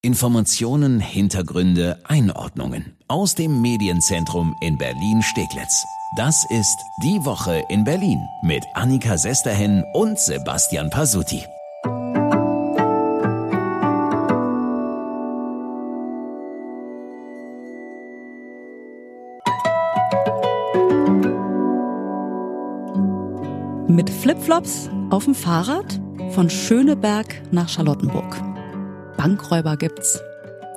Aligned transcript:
Informationen, 0.00 1.00
Hintergründe, 1.00 1.98
Einordnungen 2.04 2.96
aus 3.08 3.34
dem 3.34 3.60
Medienzentrum 3.60 4.54
in 4.60 4.78
Berlin-Steglitz. 4.78 5.84
Das 6.16 6.44
ist 6.50 6.76
Die 7.02 7.24
Woche 7.24 7.64
in 7.68 7.82
Berlin 7.82 8.20
mit 8.42 8.62
Annika 8.74 9.18
Sesterhen 9.18 9.82
und 9.94 10.16
Sebastian 10.16 10.88
Pasuti. 10.90 11.42
Mit 23.88 24.08
Flipflops 24.10 24.90
auf 25.10 25.24
dem 25.24 25.34
Fahrrad 25.34 26.00
von 26.30 26.48
Schöneberg 26.48 27.42
nach 27.50 27.68
Charlottenburg. 27.68 28.47
Bankräuber 29.18 29.76
gibt's. 29.76 30.22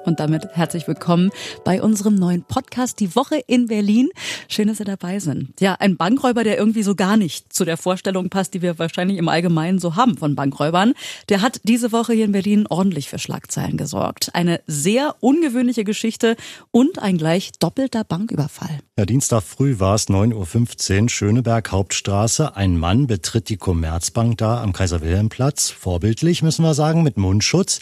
Und 0.04 0.20
damit 0.20 0.48
herzlich 0.54 0.88
willkommen 0.88 1.30
bei 1.64 1.80
unserem 1.80 2.16
neuen 2.16 2.42
Podcast 2.42 3.00
Die 3.00 3.16
Woche 3.16 3.36
in 3.46 3.68
Berlin. 3.68 4.10
Schön, 4.48 4.68
dass 4.68 4.80
Sie 4.80 4.84
dabei 4.84 5.20
sind. 5.20 5.62
Ja, 5.62 5.76
ein 5.80 5.96
Bankräuber, 5.96 6.44
der 6.44 6.58
irgendwie 6.58 6.82
so 6.82 6.96
gar 6.96 7.18
nicht 7.18 7.54
zu 7.54 7.66
der 7.66 7.78
Vorstellung 7.78 8.32
passt, 8.32 8.56
die 8.56 8.64
wir 8.64 8.80
wahrscheinlich 8.80 9.20
im 9.20 9.30
Allgemeinen 9.30 9.78
so 9.78 9.96
haben 9.96 10.18
von 10.18 10.36
Bankräubern. 10.36 10.94
Der 11.30 11.44
hat 11.44 11.62
diese 11.66 11.92
Woche 11.92 12.14
hier 12.14 12.26
in 12.26 12.32
Berlin 12.32 12.66
ordentlich 12.68 13.10
für 13.10 13.20
Schlagzeilen 13.20 13.78
gesorgt. 13.78 14.34
Eine 14.34 14.60
sehr 14.66 15.18
ungewöhnliche 15.20 15.84
Geschichte 15.84 16.36
und 16.72 16.98
ein 16.98 17.20
gleich 17.20 17.52
doppelter 17.60 18.04
Banküberfall. 18.04 18.80
Ja, 19.02 19.06
Dienstag 19.08 19.42
früh 19.42 19.80
war 19.80 19.96
es 19.96 20.10
9.15 20.10 21.02
Uhr, 21.02 21.10
Schöneberg 21.10 21.72
Hauptstraße. 21.72 22.56
Ein 22.56 22.78
Mann 22.78 23.08
betritt 23.08 23.50
die 23.50 23.58
Commerzbank 23.58 24.38
da 24.38 24.62
am 24.62 24.74
Kaiser-Wilhelm-Platz. 24.74 25.72
Vorbildlich, 25.72 26.44
müssen 26.44 26.64
wir 26.64 26.76
sagen, 26.76 27.02
mit 27.02 27.18
Mundschutz. 27.18 27.80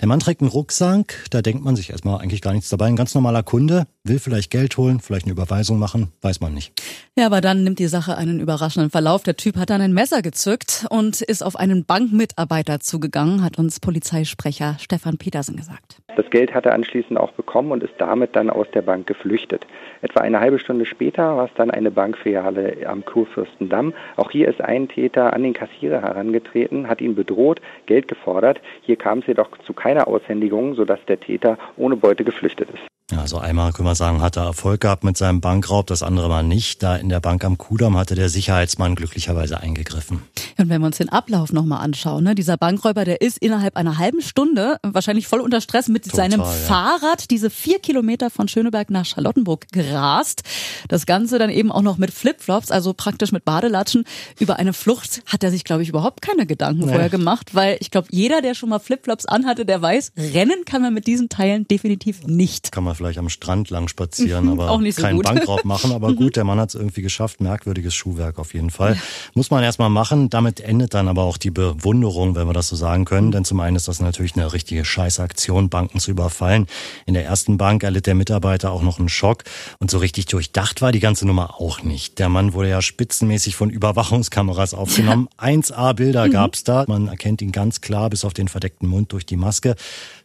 Der 0.00 0.08
Mann 0.08 0.20
trägt 0.20 0.40
einen 0.40 0.48
Rucksack. 0.48 1.26
Da 1.28 1.42
denkt 1.42 1.62
man 1.62 1.76
sich 1.76 1.90
erstmal 1.90 2.22
eigentlich 2.22 2.40
gar 2.40 2.54
nichts 2.54 2.70
dabei. 2.70 2.86
Ein 2.86 2.96
ganz 2.96 3.14
normaler 3.14 3.42
Kunde, 3.42 3.86
will 4.04 4.18
vielleicht 4.18 4.50
Geld 4.50 4.78
holen, 4.78 5.00
vielleicht 5.00 5.26
eine 5.26 5.32
Überweisung 5.32 5.78
machen, 5.78 6.10
weiß 6.22 6.40
man 6.40 6.54
nicht. 6.54 6.72
Ja, 7.18 7.26
aber 7.26 7.42
dann 7.42 7.62
nimmt 7.64 7.78
die 7.78 7.86
Sache 7.86 8.16
einen 8.16 8.40
überraschenden 8.40 8.90
Verlauf. 8.90 9.22
Der 9.22 9.36
Typ 9.36 9.56
hat 9.58 9.68
dann 9.68 9.82
ein 9.82 9.92
Messer 9.92 10.22
gezückt 10.22 10.86
und 10.88 11.20
ist 11.20 11.42
auf 11.44 11.56
einen 11.56 11.84
Bankmitarbeiter 11.84 12.80
zugegangen, 12.80 13.44
hat 13.44 13.58
uns 13.58 13.78
Polizeisprecher 13.78 14.76
Stefan 14.80 15.18
Petersen 15.18 15.56
gesagt. 15.56 15.98
Das 16.16 16.28
Geld 16.30 16.52
hat 16.54 16.66
er 16.66 16.74
anschließend 16.74 17.18
auch 17.18 17.32
bekommen 17.32 17.72
und 17.72 17.82
ist 17.82 17.94
damit 17.98 18.34
dann 18.36 18.50
aus 18.50 18.66
der 18.74 18.82
Bank 18.82 19.06
geflüchtet. 19.06 19.66
Etwa 20.02 20.20
eine 20.20 20.40
halbe 20.40 20.58
Stunde 20.62 20.86
später 20.86 21.36
war 21.36 21.44
es 21.46 21.54
dann 21.54 21.70
eine 21.70 21.90
Bankfiliale 21.90 22.86
am 22.86 23.04
Kurfürstendamm. 23.04 23.92
Auch 24.16 24.30
hier 24.30 24.48
ist 24.48 24.60
ein 24.60 24.88
Täter 24.88 25.32
an 25.32 25.42
den 25.42 25.52
Kassierer 25.52 26.00
herangetreten, 26.00 26.88
hat 26.88 27.00
ihn 27.00 27.14
bedroht, 27.14 27.60
Geld 27.86 28.08
gefordert. 28.08 28.60
Hier 28.82 28.96
kam 28.96 29.18
es 29.18 29.26
jedoch 29.26 29.50
zu 29.66 29.72
keiner 29.72 30.08
Aushändigung, 30.08 30.74
sodass 30.74 31.04
der 31.06 31.20
Täter 31.20 31.58
ohne 31.76 31.96
Beute 31.96 32.24
geflüchtet 32.24 32.70
ist. 32.70 32.92
Ja, 33.12 33.20
also 33.20 33.36
einmal 33.36 33.72
können 33.72 33.86
wir 33.86 33.94
sagen, 33.94 34.22
hat 34.22 34.38
er 34.38 34.44
Erfolg 34.44 34.80
gehabt 34.80 35.04
mit 35.04 35.18
seinem 35.18 35.42
Bankraub, 35.42 35.86
das 35.86 36.02
andere 36.02 36.30
Mal 36.30 36.42
nicht. 36.42 36.82
Da 36.82 36.96
in 36.96 37.10
der 37.10 37.20
Bank 37.20 37.44
am 37.44 37.58
Kudamm 37.58 37.98
hatte 37.98 38.14
der 38.14 38.30
Sicherheitsmann 38.30 38.94
glücklicherweise 38.94 39.60
eingegriffen. 39.60 40.22
Und 40.56 40.70
wenn 40.70 40.80
wir 40.80 40.86
uns 40.86 40.96
den 40.96 41.10
Ablauf 41.10 41.52
nochmal 41.52 41.84
anschauen, 41.84 42.24
ne, 42.24 42.34
dieser 42.34 42.56
Bankräuber, 42.56 43.04
der 43.04 43.20
ist 43.20 43.36
innerhalb 43.36 43.76
einer 43.76 43.98
halben 43.98 44.22
Stunde 44.22 44.78
wahrscheinlich 44.82 45.26
voll 45.26 45.40
unter 45.40 45.60
Stress 45.60 45.88
mit 45.88 46.04
Total, 46.04 46.30
seinem 46.30 46.40
ja. 46.40 46.46
Fahrrad 46.46 47.30
diese 47.30 47.50
vier 47.50 47.80
Kilometer 47.80 48.30
von 48.30 48.48
Schöneberg 48.48 48.88
nach 48.88 49.04
Charlottenburg 49.04 49.66
gerast. 49.72 50.42
Das 50.88 51.04
Ganze 51.04 51.38
dann 51.38 51.50
eben 51.50 51.70
auch 51.70 51.82
noch 51.82 51.98
mit 51.98 52.12
Flipflops, 52.12 52.70
also 52.70 52.94
praktisch 52.94 53.30
mit 53.30 53.44
Badelatschen. 53.44 54.04
Über 54.40 54.56
eine 54.56 54.72
Flucht 54.72 55.22
hat 55.26 55.44
er 55.44 55.50
sich, 55.50 55.64
glaube 55.64 55.82
ich, 55.82 55.90
überhaupt 55.90 56.22
keine 56.22 56.46
Gedanken 56.46 56.86
nee. 56.86 56.92
vorher 56.92 57.10
gemacht, 57.10 57.54
weil 57.54 57.76
ich 57.80 57.90
glaube, 57.90 58.08
jeder, 58.10 58.40
der 58.40 58.54
schon 58.54 58.70
mal 58.70 58.78
Flipflops 58.78 59.26
anhatte, 59.26 59.66
der 59.66 59.82
weiß, 59.82 60.12
rennen 60.16 60.64
kann 60.64 60.80
man 60.80 60.94
mit 60.94 61.06
diesen 61.06 61.28
Teilen 61.28 61.68
definitiv 61.68 62.26
nicht. 62.26 62.72
Kann 62.72 62.84
man 62.84 62.94
vielleicht 63.02 63.18
am 63.18 63.28
Strand 63.28 63.70
lang 63.70 63.88
spazieren, 63.88 64.48
aber 64.48 64.70
Auch 64.70 64.80
nicht 64.80 64.96
so 64.96 65.02
keinen 65.02 65.16
gut. 65.16 65.24
Bankraub 65.24 65.64
machen. 65.64 65.92
Aber 65.92 66.14
gut, 66.14 66.36
der 66.36 66.44
Mann 66.44 66.60
hat 66.60 66.70
es 66.70 66.74
irgendwie 66.76 67.02
geschafft. 67.02 67.40
Merkwürdiges 67.40 67.94
Schuhwerk 67.94 68.38
auf 68.38 68.54
jeden 68.54 68.70
Fall. 68.70 68.96
Muss 69.34 69.50
man 69.50 69.64
erstmal 69.64 69.90
machen. 69.90 70.30
Damit 70.30 70.60
endet 70.60 70.94
dann 70.94 71.08
aber 71.08 71.22
auch 71.22 71.36
die 71.36 71.50
Bewunderung, 71.50 72.34
wenn 72.36 72.46
wir 72.46 72.52
das 72.52 72.68
so 72.68 72.76
sagen 72.76 73.04
können. 73.04 73.32
Denn 73.32 73.44
zum 73.44 73.58
einen 73.60 73.76
ist 73.76 73.88
das 73.88 74.00
natürlich 74.00 74.36
eine 74.36 74.52
richtige 74.52 74.84
Scheißaktion, 74.84 75.68
Banken 75.68 75.98
zu 75.98 76.10
überfallen. 76.12 76.66
In 77.06 77.14
der 77.14 77.24
ersten 77.24 77.58
Bank 77.58 77.82
erlitt 77.82 78.06
der 78.06 78.14
Mitarbeiter 78.14 78.70
auch 78.70 78.82
noch 78.82 78.98
einen 78.98 79.08
Schock. 79.08 79.42
Und 79.80 79.90
so 79.90 79.98
richtig 79.98 80.26
durchdacht 80.26 80.80
war 80.80 80.92
die 80.92 81.00
ganze 81.00 81.26
Nummer 81.26 81.60
auch 81.60 81.82
nicht. 81.82 82.18
Der 82.18 82.28
Mann 82.28 82.52
wurde 82.52 82.68
ja 82.68 82.80
spitzenmäßig 82.80 83.56
von 83.56 83.70
Überwachungskameras 83.70 84.74
aufgenommen. 84.74 85.28
1A-Bilder 85.38 86.28
mhm. 86.28 86.30
gab's 86.30 86.64
da. 86.64 86.84
Man 86.86 87.08
erkennt 87.08 87.42
ihn 87.42 87.52
ganz 87.52 87.80
klar 87.80 88.10
bis 88.10 88.24
auf 88.24 88.32
den 88.32 88.48
verdeckten 88.48 88.88
Mund 88.88 89.12
durch 89.12 89.26
die 89.26 89.36
Maske. 89.36 89.74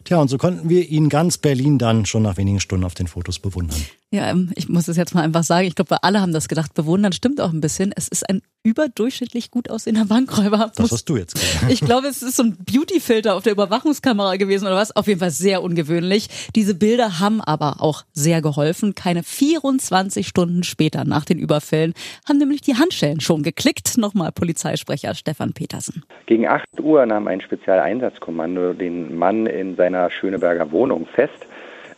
Tja, 0.04 0.18
und 0.18 0.28
so 0.28 0.38
konnten 0.38 0.68
wir 0.68 0.88
ihn 0.88 1.08
ganz 1.08 1.36
Berlin 1.36 1.78
dann 1.78 2.06
schon 2.06 2.22
nach 2.22 2.36
wenigen 2.38 2.60
Stunden 2.68 2.84
auf 2.84 2.94
den 2.94 3.06
Fotos 3.06 3.38
bewundern. 3.38 3.78
Ja, 4.10 4.30
ähm, 4.30 4.50
ich 4.54 4.68
muss 4.68 4.88
es 4.88 4.98
jetzt 4.98 5.14
mal 5.14 5.22
einfach 5.22 5.42
sagen. 5.42 5.66
Ich 5.66 5.74
glaube, 5.74 5.90
wir 5.90 6.04
alle 6.04 6.20
haben 6.20 6.34
das 6.34 6.48
gedacht. 6.48 6.74
Bewundern 6.74 7.12
stimmt 7.12 7.40
auch 7.40 7.50
ein 7.50 7.62
bisschen. 7.62 7.92
Es 7.96 8.08
ist 8.08 8.28
ein 8.28 8.42
überdurchschnittlich 8.62 9.50
gut 9.50 9.70
aussehender 9.70 10.04
Bankräuber. 10.04 10.70
Das 10.76 10.92
hast 10.92 11.08
du 11.08 11.16
jetzt 11.16 11.34
gesagt. 11.34 11.72
Ich 11.72 11.80
glaube, 11.80 12.08
es 12.08 12.22
ist 12.22 12.36
so 12.36 12.42
ein 12.42 12.58
Beautyfilter 12.58 13.34
auf 13.36 13.42
der 13.42 13.52
Überwachungskamera 13.52 14.36
gewesen 14.36 14.66
oder 14.66 14.76
was. 14.76 14.94
Auf 14.94 15.06
jeden 15.06 15.20
Fall 15.20 15.30
sehr 15.30 15.62
ungewöhnlich. 15.62 16.28
Diese 16.54 16.74
Bilder 16.74 17.20
haben 17.20 17.40
aber 17.40 17.80
auch 17.80 18.04
sehr 18.12 18.42
geholfen. 18.42 18.94
Keine 18.94 19.22
24 19.22 20.28
Stunden 20.28 20.62
später 20.62 21.06
nach 21.06 21.24
den 21.24 21.38
Überfällen 21.38 21.94
haben 22.28 22.36
nämlich 22.36 22.60
die 22.60 22.74
Handschellen 22.74 23.20
schon 23.20 23.42
geklickt. 23.42 23.96
Nochmal 23.96 24.30
Polizeisprecher 24.30 25.14
Stefan 25.14 25.54
Petersen. 25.54 26.04
Gegen 26.26 26.46
8 26.46 26.80
Uhr 26.80 27.06
nahm 27.06 27.28
ein 27.28 27.40
Spezialeinsatzkommando 27.40 28.74
den 28.74 29.16
Mann 29.16 29.46
in 29.46 29.76
seiner 29.76 30.10
Schöneberger 30.10 30.70
Wohnung 30.70 31.06
fest. 31.14 31.46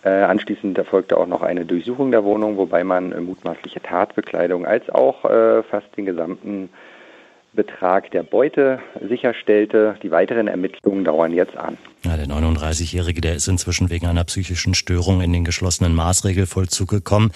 Äh, 0.02 0.08
anschließend 0.08 0.78
erfolgte 0.78 1.18
auch 1.18 1.26
noch 1.26 1.42
eine 1.42 1.66
Durchsuchung 1.66 2.10
der 2.10 2.24
Wohnung, 2.24 2.56
wobei 2.56 2.84
man 2.84 3.12
äh, 3.12 3.20
mutmaßliche 3.20 3.82
Tatbekleidung 3.82 4.64
als 4.64 4.88
auch 4.88 5.24
äh, 5.26 5.62
fast 5.62 5.86
den 5.96 6.06
gesamten 6.06 6.70
Betrag 7.52 8.10
der 8.12 8.22
Beute 8.22 8.78
sicherstellte. 9.06 9.96
Die 10.02 10.10
weiteren 10.10 10.46
Ermittlungen 10.48 11.04
dauern 11.04 11.32
jetzt 11.32 11.56
an. 11.56 11.76
Ja, 12.04 12.16
der 12.16 12.26
39-Jährige, 12.26 13.20
der 13.20 13.34
ist 13.34 13.48
inzwischen 13.48 13.90
wegen 13.90 14.06
einer 14.06 14.24
psychischen 14.24 14.74
Störung 14.74 15.20
in 15.20 15.32
den 15.32 15.44
geschlossenen 15.44 15.94
Maßregelvollzug 15.94 16.88
gekommen. 16.88 17.32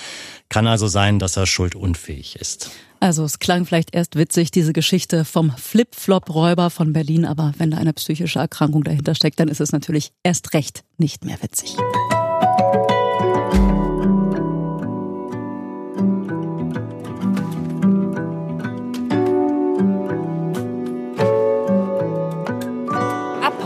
Kann 0.49 0.67
also 0.67 0.87
sein, 0.87 1.19
dass 1.19 1.37
er 1.37 1.47
schuldunfähig 1.47 2.37
ist. 2.41 2.71
Also 3.01 3.25
es 3.25 3.41
klang 3.41 3.67
vielleicht 3.67 3.95
erst 3.95 4.17
witzig, 4.17 4.51
diese 4.51 4.73
Geschichte 4.73 5.27
vom 5.27 5.51
Flip-Flop-Räuber 5.51 6.71
von 6.71 6.95
Berlin, 6.95 7.27
aber 7.27 7.53
wenn 7.59 7.73
da 7.73 7.77
eine 7.77 7.93
psychische 7.93 8.39
Erkrankung 8.39 8.85
dahinter 8.85 9.15
steckt, 9.15 9.41
dann 9.41 9.49
ist 9.49 9.61
es 9.61 9.73
natürlich 9.73 10.13
erst 10.23 10.55
recht 10.55 10.85
nicht 10.97 11.25
mehr 11.25 11.37
witzig. 11.43 11.77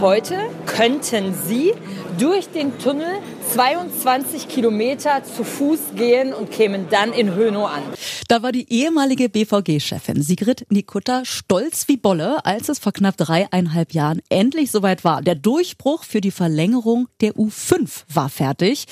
Heute 0.00 0.36
könnten 0.66 1.34
Sie 1.34 1.74
durch 2.20 2.48
den 2.50 2.78
Tunnel 2.78 3.18
22 3.52 4.48
Kilometer 4.48 5.22
zu 5.24 5.42
Fuß 5.42 5.94
gehen 5.96 6.34
und 6.34 6.50
kämen 6.50 6.86
dann 6.90 7.12
in 7.12 7.34
Hönow 7.34 7.68
an. 7.68 7.82
Da 8.28 8.42
war 8.42 8.52
die 8.52 8.70
ehemalige 8.70 9.30
BVG-Chefin 9.30 10.22
Sigrid 10.22 10.66
Nikutta 10.70 11.24
stolz 11.24 11.88
wie 11.88 11.96
Bolle, 11.96 12.44
als 12.44 12.68
es 12.68 12.78
vor 12.78 12.92
knapp 12.92 13.16
dreieinhalb 13.16 13.94
Jahren 13.94 14.20
endlich 14.28 14.70
soweit 14.70 15.02
war. 15.02 15.22
Der 15.22 15.34
Durchbruch 15.34 16.04
für 16.04 16.20
die 16.20 16.30
Verlängerung 16.30 17.08
der 17.22 17.32
U5 17.32 18.04
war 18.12 18.28
fertig. 18.28 18.84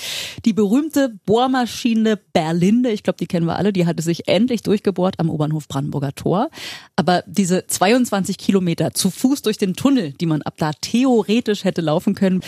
Die 0.43 0.53
berühmte 0.53 1.19
Bohrmaschine 1.25 2.17
Berlinde, 2.17 2.89
ich 2.89 3.03
glaube, 3.03 3.17
die 3.19 3.27
kennen 3.27 3.45
wir 3.45 3.57
alle, 3.57 3.71
die 3.71 3.85
hatte 3.85 4.01
sich 4.01 4.27
endlich 4.27 4.63
durchgebohrt 4.63 5.19
am 5.19 5.29
Obernhof 5.29 5.67
Brandenburger 5.67 6.15
Tor. 6.15 6.49
Aber 6.95 7.23
diese 7.27 7.67
22 7.67 8.39
Kilometer 8.39 8.93
zu 8.93 9.11
Fuß 9.11 9.43
durch 9.43 9.59
den 9.59 9.75
Tunnel, 9.75 10.13
die 10.13 10.25
man 10.25 10.41
ab 10.41 10.55
da 10.57 10.71
theoretisch 10.73 11.63
hätte 11.63 11.81
laufen 11.81 12.15
können, 12.15 12.41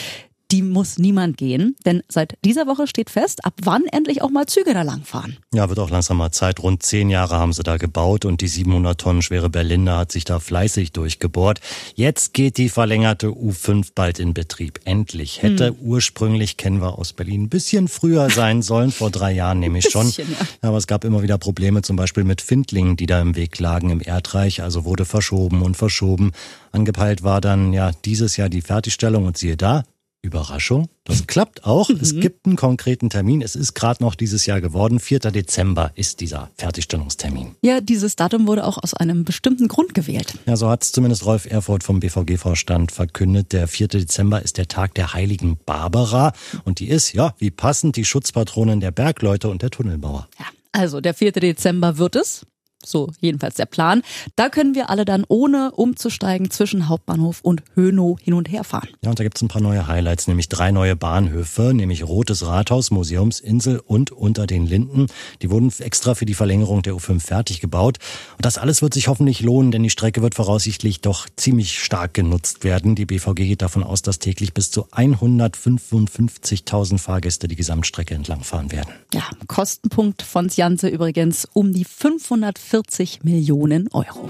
die 0.51 0.63
muss 0.63 0.97
niemand 0.97 1.37
gehen. 1.37 1.75
Denn 1.85 2.01
seit 2.07 2.37
dieser 2.43 2.65
Woche 2.65 2.87
steht 2.87 3.09
fest, 3.09 3.45
ab 3.45 3.53
wann 3.61 3.85
endlich 3.85 4.21
auch 4.21 4.29
mal 4.29 4.47
Züge 4.47 4.73
da 4.73 4.81
langfahren. 4.81 5.37
Ja, 5.53 5.69
wird 5.69 5.79
auch 5.79 5.89
langsam 5.89 6.17
mal 6.17 6.31
Zeit. 6.31 6.61
Rund 6.61 6.81
zehn 6.83 7.09
Jahre 7.09 7.37
haben 7.37 7.53
sie 7.53 7.63
da 7.63 7.77
gebaut 7.77 8.25
und 8.25 8.41
die 8.41 8.47
700 8.47 8.99
Tonnen 8.99 9.21
schwere 9.21 9.49
Berliner 9.49 9.97
hat 9.97 10.11
sich 10.11 10.23
da 10.23 10.39
fleißig 10.39 10.91
durchgebohrt. 10.91 11.61
Jetzt 11.95 12.33
geht 12.33 12.57
die 12.57 12.69
verlängerte 12.69 13.27
U5 13.27 13.91
bald 13.93 14.19
in 14.19 14.33
Betrieb. 14.33 14.79
Endlich. 14.85 15.41
Hätte 15.43 15.69
hm. 15.69 15.75
ursprünglich, 15.81 16.57
kennen 16.57 16.81
wir 16.81 16.97
aus 16.97 17.13
Berlin, 17.13 17.43
ein 17.43 17.49
bisschen 17.49 17.87
früher 17.87 18.29
sein 18.29 18.61
sollen, 18.63 18.91
vor 18.91 19.11
drei 19.11 19.31
Jahren 19.31 19.59
nämlich 19.59 19.89
schon. 19.89 20.07
Bisschen, 20.07 20.31
ja. 20.31 20.67
Aber 20.67 20.77
es 20.77 20.87
gab 20.87 21.03
immer 21.03 21.21
wieder 21.21 21.37
Probleme, 21.37 21.81
zum 21.83 21.95
Beispiel 21.95 22.23
mit 22.23 22.41
Findlingen, 22.41 22.95
die 22.95 23.05
da 23.05 23.21
im 23.21 23.35
Weg 23.35 23.59
lagen 23.59 23.91
im 23.91 24.01
Erdreich. 24.01 24.63
Also 24.63 24.85
wurde 24.85 25.05
verschoben 25.05 25.61
und 25.61 25.77
verschoben. 25.77 26.31
Angepeilt 26.71 27.23
war 27.23 27.41
dann 27.41 27.73
ja 27.73 27.91
dieses 28.05 28.37
Jahr 28.37 28.49
die 28.49 28.61
Fertigstellung 28.61 29.25
und 29.25 29.37
siehe 29.37 29.57
da, 29.57 29.83
Überraschung, 30.21 30.89
das 31.05 31.27
klappt 31.27 31.63
auch. 31.65 31.89
Mhm. 31.89 31.99
Es 32.01 32.13
gibt 32.13 32.45
einen 32.45 32.57
konkreten 32.57 33.09
Termin. 33.09 33.41
Es 33.41 33.55
ist 33.55 33.73
gerade 33.73 34.03
noch 34.03 34.15
dieses 34.15 34.45
Jahr 34.45 34.59
geworden. 34.59 34.99
4. 34.99 35.19
Dezember 35.19 35.91
ist 35.95 36.19
dieser 36.19 36.51
Fertigstellungstermin. 36.57 37.55
Ja, 37.61 37.79
dieses 37.79 38.17
Datum 38.17 38.45
wurde 38.45 38.65
auch 38.65 38.77
aus 38.77 38.93
einem 38.93 39.23
bestimmten 39.23 39.69
Grund 39.69 39.93
gewählt. 39.93 40.33
Ja, 40.45 40.57
so 40.57 40.69
hat 40.69 40.83
es 40.83 40.91
zumindest 40.91 41.25
Rolf 41.25 41.45
Erfurt 41.45 41.83
vom 41.83 42.01
BVG-Vorstand 42.01 42.91
verkündet. 42.91 43.53
Der 43.53 43.67
4. 43.67 43.87
Dezember 43.87 44.41
ist 44.41 44.57
der 44.57 44.67
Tag 44.67 44.93
der 44.95 45.13
heiligen 45.13 45.57
Barbara. 45.65 46.33
Und 46.65 46.79
die 46.79 46.89
ist, 46.89 47.13
ja, 47.13 47.33
wie 47.37 47.51
passend, 47.51 47.95
die 47.95 48.05
Schutzpatronin 48.05 48.81
der 48.81 48.91
Bergleute 48.91 49.47
und 49.47 49.61
der 49.61 49.69
Tunnelbauer. 49.69 50.27
Ja, 50.37 50.45
also 50.73 50.99
der 50.99 51.13
4. 51.13 51.31
Dezember 51.31 51.97
wird 51.97 52.15
es. 52.17 52.45
So 52.85 53.11
jedenfalls 53.19 53.55
der 53.55 53.65
Plan. 53.65 54.03
Da 54.37 54.47
können 54.47 54.73
wir 54.73 54.89
alle 54.89 55.03
dann 55.03 55.25
ohne 55.27 55.71
umzusteigen 55.71 56.49
zwischen 56.49 56.87
Hauptbahnhof 56.87 57.41
und 57.41 57.61
Hönow 57.75 58.17
hin 58.21 58.33
und 58.33 58.49
her 58.49 58.63
fahren. 58.63 58.87
Ja, 59.03 59.09
und 59.09 59.19
da 59.19 59.23
gibt's 59.23 59.41
ein 59.41 59.49
paar 59.49 59.61
neue 59.61 59.87
Highlights, 59.87 60.27
nämlich 60.27 60.47
drei 60.47 60.71
neue 60.71 60.95
Bahnhöfe, 60.95 61.73
nämlich 61.73 62.07
Rotes 62.07 62.45
Rathaus, 62.45 62.89
Museumsinsel 62.89 63.81
und 63.85 64.11
Unter 64.11 64.47
den 64.47 64.65
Linden. 64.65 65.07
Die 65.41 65.51
wurden 65.51 65.73
extra 65.79 66.15
für 66.15 66.25
die 66.25 66.33
Verlängerung 66.33 66.81
der 66.81 66.93
U5 66.93 67.19
fertig 67.19 67.59
gebaut. 67.59 67.97
Und 68.37 68.45
das 68.45 68.57
alles 68.57 68.81
wird 68.81 68.93
sich 68.93 69.09
hoffentlich 69.09 69.41
lohnen, 69.41 69.71
denn 69.71 69.83
die 69.83 69.89
Strecke 69.89 70.21
wird 70.21 70.35
voraussichtlich 70.35 71.01
doch 71.01 71.27
ziemlich 71.35 71.83
stark 71.83 72.13
genutzt 72.13 72.63
werden. 72.63 72.95
Die 72.95 73.05
BVG 73.05 73.35
geht 73.35 73.61
davon 73.61 73.83
aus, 73.83 74.03
dass 74.03 74.19
täglich 74.19 74.53
bis 74.53 74.71
zu 74.71 74.87
155.000 74.87 76.97
Fahrgäste 76.97 77.49
die 77.49 77.57
Gesamtstrecke 77.57 78.15
entlangfahren 78.15 78.71
werden. 78.71 78.93
Ja, 79.13 79.23
Kostenpunkt 79.47 80.21
von 80.21 80.47
Janse 80.47 80.87
übrigens 80.87 81.45
um 81.51 81.73
die 81.73 81.83
500 81.83 82.57
40 82.69 83.23
Millionen 83.23 83.89
Euro. 83.93 84.27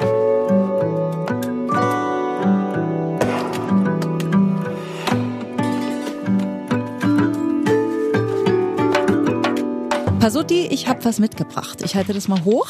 Pasutti, 10.22 10.68
ich 10.68 10.88
habe 10.88 11.04
was 11.04 11.20
mitgebracht. 11.20 11.82
Ich 11.84 11.96
halte 11.96 12.14
das 12.14 12.30
mal 12.30 12.46
hoch. 12.46 12.70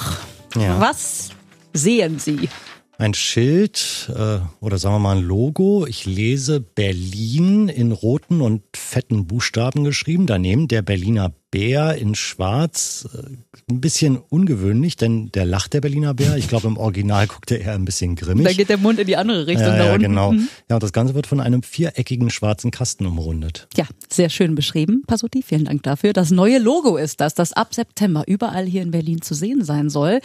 Ja. 0.56 0.80
Was 0.80 1.30
sehen 1.74 2.18
Sie? 2.18 2.50
Ein 2.98 3.14
Schild 3.14 4.12
äh, 4.16 4.40
oder 4.62 4.80
sagen 4.80 4.96
wir 4.96 5.00
mal 5.00 5.18
ein 5.18 5.24
Logo. 5.24 5.86
Ich 5.86 6.08
lese 6.08 6.62
Berlin 6.62 7.70
in 7.70 7.92
roten 7.92 8.42
und 8.42 8.64
fetten 8.76 9.28
Buchstaben 9.28 9.84
geschrieben. 9.84 10.26
Daneben 10.26 10.68
der 10.68 10.82
Berliner 10.82 11.32
Bär 11.52 11.96
in 11.96 12.16
Schwarz. 12.16 13.08
Äh, 13.14 13.38
ein 13.72 13.82
bisschen 13.82 14.18
ungewöhnlich, 14.18 14.96
denn 14.96 15.32
der 15.32 15.46
lacht 15.46 15.74
der 15.74 15.82
Berliner 15.82 16.14
Bär. 16.14 16.38
Ich 16.38 16.48
glaube, 16.48 16.68
im 16.68 16.78
Original 16.78 17.28
guckt 17.28 17.52
er 17.52 17.62
eher 17.62 17.74
ein 17.74 17.86
bisschen 17.86 18.16
grimmig. 18.16 18.46
Da 18.46 18.54
geht 18.54 18.70
der 18.70 18.78
Mund 18.78 19.00
in 19.00 19.08
die 19.08 19.16
andere 19.16 19.48
Richtung. 19.48 19.68
Ja, 19.68 19.86
ja 19.86 19.98
genau. 19.98 20.32
Mhm. 20.34 20.48
Ja, 20.70 20.76
und 20.76 20.84
das 20.84 20.94
Ganze 20.94 21.16
wird 21.16 21.28
von 21.28 21.40
einem 21.40 21.64
viereckigen 21.64 22.30
schwarzen 22.30 22.72
Kasten 22.72 23.06
umrundet. 23.06 23.68
Ja, 23.76 23.86
sehr 24.10 24.30
schön 24.30 24.56
beschrieben, 24.56 25.04
Pasuti. 25.08 25.44
Vielen 25.44 25.66
Dank 25.66 25.84
dafür. 25.84 26.14
Das 26.14 26.32
neue 26.32 26.60
Logo 26.60 26.98
ist 26.98 27.22
das, 27.22 27.34
das 27.34 27.54
ab 27.54 27.74
September 27.74 28.24
überall 28.28 28.66
hier 28.66 28.82
in 28.82 28.92
Berlin 28.92 29.22
zu 29.22 29.34
sehen 29.34 29.64
sein 29.64 29.90
soll. 29.90 30.20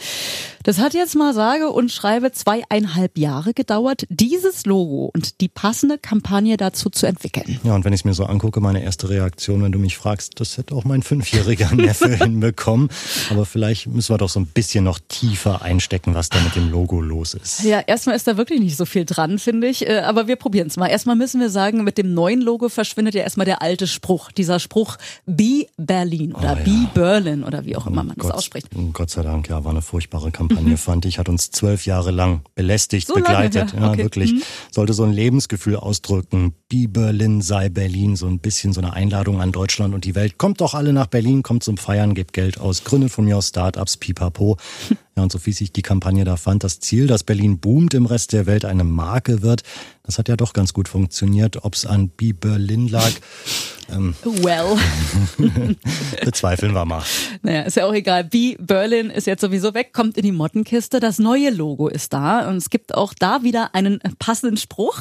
Das 0.63 0.79
hat 0.79 0.93
jetzt 0.93 1.15
mal 1.15 1.33
sage 1.33 1.69
und 1.69 1.91
schreibe 1.91 2.31
zweieinhalb 2.31 3.17
Jahre 3.17 3.53
gedauert, 3.53 4.05
dieses 4.09 4.65
Logo 4.65 5.11
und 5.13 5.41
die 5.41 5.47
passende 5.47 5.97
Kampagne 5.97 6.57
dazu 6.57 6.89
zu 6.89 7.05
entwickeln. 7.05 7.59
Ja, 7.63 7.75
und 7.75 7.85
wenn 7.85 7.93
ich 7.93 8.01
es 8.01 8.05
mir 8.05 8.13
so 8.13 8.25
angucke, 8.25 8.61
meine 8.61 8.83
erste 8.83 9.09
Reaktion, 9.09 9.63
wenn 9.63 9.71
du 9.71 9.79
mich 9.79 9.97
fragst, 9.97 10.39
das 10.39 10.57
hätte 10.57 10.75
auch 10.75 10.83
mein 10.83 11.03
fünfjähriger 11.15 11.71
Neffe 11.75 12.15
hinbekommen. 12.15 12.89
Aber 13.29 13.45
vielleicht 13.45 13.87
müssen 13.87 14.13
wir 14.13 14.17
doch 14.17 14.29
so 14.29 14.39
ein 14.39 14.47
bisschen 14.47 14.83
noch 14.83 14.99
tiefer 15.07 15.61
einstecken, 15.61 16.13
was 16.13 16.29
da 16.29 16.41
mit 16.41 16.55
dem 16.55 16.69
Logo 16.69 16.99
los 17.01 17.33
ist. 17.33 17.63
Ja, 17.63 17.79
erstmal 17.79 18.15
ist 18.15 18.27
da 18.27 18.37
wirklich 18.37 18.59
nicht 18.59 18.75
so 18.75 18.85
viel 18.85 19.05
dran, 19.05 19.39
finde 19.39 19.67
ich. 19.67 19.87
Äh, 19.87 19.99
aber 19.99 20.27
wir 20.27 20.35
probieren 20.35 20.67
es 20.67 20.77
mal. 20.77 20.87
Erstmal 20.87 21.15
müssen 21.15 21.39
wir 21.39 21.49
sagen, 21.49 21.83
mit 21.83 21.97
dem 21.97 22.13
neuen 22.13 22.41
Logo 22.41 22.69
verschwindet 22.69 23.15
ja 23.15 23.21
erstmal 23.21 23.45
der 23.45 23.61
alte 23.61 23.87
Spruch. 23.87 24.31
Dieser 24.31 24.59
Spruch 24.59 24.97
Be 25.25 25.67
Berlin 25.77 26.33
oder 26.33 26.53
oh, 26.53 26.57
ja. 26.57 26.63
Be 26.63 26.89
Berlin 26.93 27.43
oder 27.43 27.65
wie 27.65 27.75
auch 27.75 27.87
immer 27.87 28.03
man 28.03 28.15
Gott, 28.17 28.31
das 28.31 28.37
ausspricht. 28.37 28.67
Gott 28.93 29.09
sei 29.09 29.23
Dank, 29.23 29.49
ja, 29.49 29.63
war 29.63 29.71
eine 29.71 29.81
furchtbare 29.81 30.31
Kampagne, 30.31 30.71
mhm. 30.71 30.77
fand 30.77 31.05
ich. 31.05 31.19
Hat 31.19 31.29
uns 31.29 31.51
zwölf 31.51 31.85
Jahre 31.85 32.11
lang 32.11 32.41
belästigt, 32.55 33.07
so 33.07 33.13
begleitet. 33.13 33.73
Lange, 33.73 33.85
ja, 33.85 33.91
okay. 33.91 34.03
wirklich. 34.03 34.33
Mhm. 34.33 34.41
Sollte 34.71 34.93
so 34.93 35.03
ein 35.03 35.13
Lebensgefühl 35.13 35.77
ausdrücken. 35.77 36.53
Be 36.67 36.87
Berlin, 36.87 37.41
sei 37.41 37.69
Berlin. 37.69 38.15
So 38.15 38.27
ein 38.27 38.39
bisschen 38.39 38.73
so 38.73 38.81
eine 38.81 38.93
Einladung 38.93 39.41
an 39.41 39.51
Deutschland 39.51 39.93
und 39.93 40.05
die 40.05 40.15
Welt. 40.15 40.37
Kommt 40.37 40.61
doch 40.61 40.73
alle 40.73 40.93
nach 40.93 41.04
Berlin, 41.07 41.43
kommt 41.43 41.63
zum 41.63 41.77
Feiern, 41.77 42.13
gebt 42.13 42.33
Geld 42.33 42.59
aus, 42.59 42.83
gründet 42.83 43.11
von 43.11 43.25
mir 43.25 43.37
aus 43.37 43.49
Startups, 43.49 43.97
pipapo. 43.97 44.57
Ja, 45.17 45.23
und 45.23 45.31
so 45.31 45.45
wie 45.45 45.53
sich 45.53 45.71
die 45.71 45.81
Kampagne 45.81 46.25
da 46.25 46.35
fand, 46.35 46.65
das 46.65 46.81
Ziel, 46.81 47.07
dass 47.07 47.23
Berlin 47.23 47.59
boomt, 47.59 47.93
im 47.93 48.05
Rest 48.05 48.33
der 48.33 48.47
Welt 48.47 48.65
eine 48.65 48.83
Marke 48.83 49.41
wird, 49.41 49.63
das 50.03 50.19
hat 50.19 50.27
ja 50.27 50.35
doch 50.35 50.51
ganz 50.51 50.73
gut 50.73 50.89
funktioniert. 50.89 51.63
Ob 51.63 51.73
es 51.73 51.85
an 51.85 52.09
Be 52.09 52.33
Berlin 52.33 52.89
lag, 52.89 53.11
ähm, 53.89 54.13
well. 54.23 54.77
bezweifeln 56.23 56.73
wir 56.73 56.83
mal. 56.83 57.03
Naja, 57.43 57.61
ist 57.61 57.77
ja 57.77 57.85
auch 57.85 57.93
egal. 57.93 58.25
Be 58.25 58.57
Berlin 58.59 59.09
ist 59.09 59.25
jetzt 59.25 59.41
sowieso 59.41 59.73
weg, 59.73 59.93
kommt 59.93 60.17
in 60.17 60.23
die 60.23 60.33
Mottenkiste. 60.33 60.99
Das 60.99 61.17
neue 61.17 61.49
Logo 61.49 61.87
ist 61.87 62.11
da 62.11 62.49
und 62.49 62.57
es 62.57 62.69
gibt 62.69 62.93
auch 62.93 63.13
da 63.13 63.41
wieder 63.41 63.73
einen 63.73 63.99
passenden 64.19 64.57
Spruch. 64.57 64.99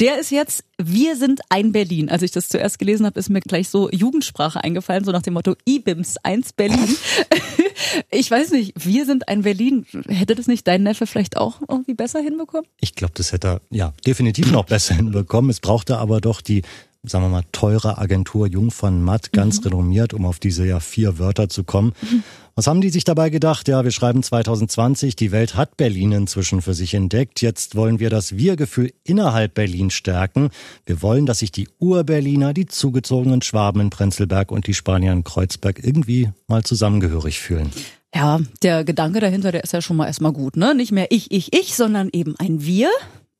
Der 0.00 0.18
ist 0.18 0.30
jetzt, 0.30 0.64
wir 0.76 1.16
sind 1.16 1.40
ein 1.50 1.70
Berlin. 1.72 2.10
Als 2.10 2.22
ich 2.22 2.32
das 2.32 2.48
zuerst 2.48 2.78
gelesen 2.80 3.06
habe, 3.06 3.18
ist 3.20 3.30
mir 3.30 3.40
gleich 3.40 3.68
so 3.68 3.90
Jugendsprache 3.90 4.62
eingefallen, 4.62 5.04
so 5.04 5.12
nach 5.12 5.22
dem 5.22 5.34
Motto 5.34 5.54
IBIMS 5.66 6.16
1 6.24 6.52
Berlin. 6.54 6.96
ich 8.10 8.30
weiß 8.30 8.52
nicht, 8.52 8.72
wir 8.76 9.06
sind 9.06 9.28
ein 9.28 9.42
Berlin. 9.42 9.86
Hätte 10.08 10.34
das 10.34 10.46
nicht 10.46 10.66
dein 10.66 10.82
Neffe 10.82 11.06
vielleicht 11.06 11.36
auch 11.36 11.60
irgendwie 11.68 11.94
besser 11.94 12.20
hinbekommen? 12.20 12.66
Ich 12.80 12.94
glaube, 12.94 13.12
das 13.16 13.32
hätte 13.32 13.48
er 13.48 13.60
ja 13.70 13.92
definitiv 14.06 14.50
noch 14.52 14.64
besser 14.64 14.94
hinbekommen. 14.94 15.50
Es 15.50 15.60
brauchte 15.60 15.98
aber 15.98 16.20
doch 16.20 16.40
die 16.40 16.62
sagen 17.08 17.24
wir 17.24 17.28
mal, 17.28 17.44
teure 17.52 17.98
Agentur 17.98 18.46
Jung 18.48 18.70
von 18.70 19.02
Matt, 19.02 19.32
ganz 19.32 19.60
mhm. 19.60 19.64
renommiert, 19.64 20.12
um 20.12 20.26
auf 20.26 20.38
diese 20.38 20.66
ja 20.66 20.80
vier 20.80 21.18
Wörter 21.18 21.48
zu 21.48 21.64
kommen. 21.64 21.92
Mhm. 22.02 22.22
Was 22.58 22.66
haben 22.68 22.80
die 22.80 22.88
sich 22.88 23.04
dabei 23.04 23.28
gedacht? 23.28 23.68
Ja, 23.68 23.84
wir 23.84 23.90
schreiben 23.90 24.22
2020, 24.22 25.14
die 25.14 25.30
Welt 25.30 25.56
hat 25.56 25.76
Berlin 25.76 26.12
inzwischen 26.12 26.62
für 26.62 26.72
sich 26.72 26.94
entdeckt. 26.94 27.42
Jetzt 27.42 27.76
wollen 27.76 28.00
wir 28.00 28.08
das 28.08 28.38
Wir-Gefühl 28.38 28.94
innerhalb 29.04 29.52
Berlin 29.52 29.90
stärken. 29.90 30.48
Wir 30.86 31.02
wollen, 31.02 31.26
dass 31.26 31.40
sich 31.40 31.52
die 31.52 31.68
Ur-Berliner, 31.80 32.54
die 32.54 32.64
zugezogenen 32.64 33.42
Schwaben 33.42 33.82
in 33.82 33.90
Prenzlberg 33.90 34.50
und 34.50 34.66
die 34.66 34.72
Spanier 34.72 35.12
in 35.12 35.22
Kreuzberg 35.22 35.84
irgendwie 35.84 36.30
mal 36.48 36.62
zusammengehörig 36.62 37.40
fühlen. 37.40 37.70
Ja, 38.14 38.40
der 38.62 38.84
Gedanke 38.84 39.20
dahinter, 39.20 39.52
der 39.52 39.62
ist 39.62 39.74
ja 39.74 39.82
schon 39.82 39.98
mal 39.98 40.06
erstmal 40.06 40.32
gut, 40.32 40.56
ne? 40.56 40.74
Nicht 40.74 40.92
mehr 40.92 41.08
ich, 41.10 41.32
ich, 41.32 41.52
ich, 41.52 41.76
sondern 41.76 42.08
eben 42.10 42.36
ein 42.38 42.64
Wir. 42.64 42.88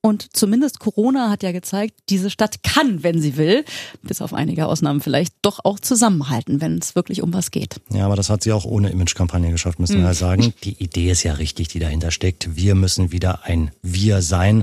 Und 0.06 0.36
zumindest 0.36 0.78
Corona 0.78 1.30
hat 1.30 1.42
ja 1.42 1.50
gezeigt, 1.50 1.94
diese 2.10 2.30
Stadt 2.30 2.62
kann, 2.62 3.02
wenn 3.02 3.20
sie 3.20 3.36
will, 3.36 3.64
bis 4.02 4.22
auf 4.22 4.34
einige 4.34 4.68
Ausnahmen 4.68 5.00
vielleicht, 5.00 5.34
doch 5.42 5.64
auch 5.64 5.80
zusammenhalten, 5.80 6.60
wenn 6.60 6.78
es 6.78 6.94
wirklich 6.94 7.22
um 7.22 7.34
was 7.34 7.50
geht. 7.50 7.80
Ja, 7.90 8.06
aber 8.06 8.14
das 8.14 8.30
hat 8.30 8.44
sie 8.44 8.52
auch 8.52 8.64
ohne 8.64 8.90
Imagekampagne 8.90 9.50
geschafft, 9.50 9.80
müssen 9.80 9.94
wir 9.94 10.02
mhm. 10.02 10.06
ja 10.06 10.14
sagen. 10.14 10.54
Die 10.62 10.80
Idee 10.80 11.10
ist 11.10 11.24
ja 11.24 11.32
richtig, 11.32 11.66
die 11.66 11.80
dahinter 11.80 12.12
steckt. 12.12 12.54
Wir 12.54 12.76
müssen 12.76 13.10
wieder 13.10 13.46
ein 13.46 13.72
Wir 13.82 14.22
sein. 14.22 14.62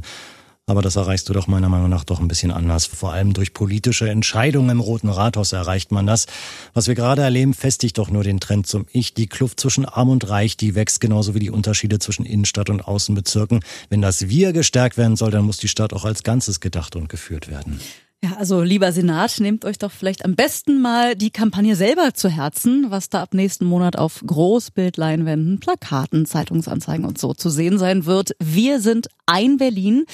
Aber 0.65 0.81
das 0.81 0.95
erreichst 0.95 1.27
du 1.27 1.33
doch 1.33 1.48
meiner 1.48 1.68
Meinung 1.68 1.89
nach 1.89 2.06
doch 2.06 2.21
ein 2.21 2.30
bisschen 2.30 2.51
anders. 2.51 2.86
Vor 2.86 3.12
allem 3.12 3.33
durch 3.33 3.54
politische 3.54 4.10
Entscheidungen 4.10 4.69
im 4.69 4.80
Roten 4.80 5.10
Rathaus 5.10 5.51
erreicht 5.51 5.92
man 5.92 6.07
das. 6.07 6.25
Was 6.74 6.88
wir 6.88 6.95
gerade 6.95 7.21
erleben, 7.21 7.54
festigt 7.54 7.97
doch 7.97 8.09
nur 8.09 8.23
den 8.23 8.40
Trend 8.40 8.66
zum 8.66 8.85
Ich. 8.94 9.14
Die 9.14 9.28
Kluft 9.28 9.59
zwischen 9.59 9.85
Arm 9.85 10.07
und 10.07 10.30
Reich, 10.30 10.56
die 10.56 10.73
wächst 10.73 11.02
genauso 11.02 11.35
wie 11.35 11.40
die 11.40 11.52
Unterschiede 11.52 11.99
zwischen 11.99 12.26
Innenstadt 12.26 12.69
und 12.69 12.87
Außenbezirken. 12.87 13.59
Wenn 13.90 14.02
das 14.02 14.30
Wir 14.30 14.54
gestärkt 14.54 14.97
werden 14.97 15.18
soll, 15.18 15.31
dann 15.31 15.44
muss 15.44 15.57
die 15.57 15.68
Stadt 15.68 15.92
auch 15.92 16.06
als 16.06 16.23
Ganzes 16.23 16.61
gedacht 16.61 16.95
und 16.95 17.09
geführt 17.09 17.49
werden. 17.49 17.81
Ja, 18.23 18.37
also 18.37 18.61
lieber 18.61 18.94
Senat, 18.94 19.42
nehmt 19.42 19.65
euch 19.65 19.77
doch 19.77 19.92
vielleicht 19.92 20.23
am 20.23 20.35
besten 20.35 20.81
mal 20.81 21.13
die 21.13 21.30
Kampagne 21.30 21.75
selber 21.75 22.13
zu 22.13 22.30
Herzen, 22.30 22.85
was 22.89 23.09
da 23.09 23.21
ab 23.21 23.33
nächsten 23.33 23.65
Monat 23.65 23.97
auf 23.97 24.23
Großbildleinwänden, 24.25 25.59
Plakaten, 25.59 26.25
Zeitungsanzeigen 26.25 27.03
und 27.03 27.18
so 27.18 27.33
zu 27.33 27.49
sehen 27.49 27.77
sein 27.77 28.06
wird. 28.06 28.31
Wir 28.42 28.80
sind 28.80 29.09
ein 29.25 29.57
Berlin. 29.57 30.06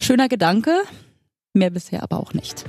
Schöner 0.00 0.28
Gedanke, 0.28 0.76
mehr 1.54 1.70
bisher 1.70 2.04
aber 2.04 2.20
auch 2.20 2.34
nicht. 2.34 2.66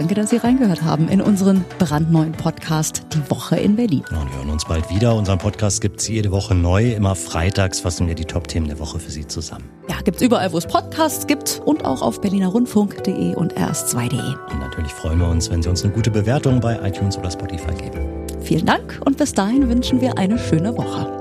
Danke, 0.00 0.14
dass 0.14 0.30
Sie 0.30 0.38
reingehört 0.38 0.82
haben 0.82 1.08
in 1.10 1.20
unseren 1.20 1.62
brandneuen 1.78 2.32
Podcast 2.32 3.02
Die 3.12 3.30
Woche 3.30 3.56
in 3.56 3.76
Berlin. 3.76 4.02
Und 4.08 4.30
wir 4.30 4.38
hören 4.38 4.48
uns 4.48 4.64
bald 4.64 4.88
wieder. 4.88 5.14
Unseren 5.14 5.36
Podcast 5.36 5.82
gibt 5.82 6.00
es 6.00 6.08
jede 6.08 6.30
Woche 6.30 6.54
neu. 6.54 6.92
Immer 6.94 7.14
freitags 7.14 7.80
fassen 7.80 8.08
wir 8.08 8.14
die 8.14 8.24
Top-Themen 8.24 8.66
der 8.66 8.78
Woche 8.78 8.98
für 8.98 9.10
Sie 9.10 9.26
zusammen. 9.26 9.68
Ja, 9.90 10.00
gibt 10.00 10.16
es 10.16 10.22
überall, 10.22 10.54
wo 10.54 10.56
es 10.56 10.66
Podcasts 10.66 11.26
gibt 11.26 11.60
und 11.66 11.84
auch 11.84 12.00
auf 12.00 12.18
berlinerrundfunk.de 12.22 13.34
und 13.34 13.52
rs2.de. 13.58 14.20
Und 14.50 14.60
natürlich 14.60 14.94
freuen 14.94 15.18
wir 15.18 15.28
uns, 15.28 15.50
wenn 15.50 15.62
Sie 15.62 15.68
uns 15.68 15.84
eine 15.84 15.92
gute 15.92 16.10
Bewertung 16.10 16.60
bei 16.60 16.80
iTunes 16.82 17.18
oder 17.18 17.30
Spotify 17.30 17.74
geben. 17.74 18.24
Vielen 18.40 18.64
Dank 18.64 19.02
und 19.04 19.18
bis 19.18 19.34
dahin 19.34 19.68
wünschen 19.68 20.00
wir 20.00 20.16
eine 20.16 20.38
schöne 20.38 20.74
Woche. 20.78 21.19